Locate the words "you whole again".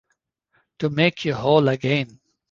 1.25-2.19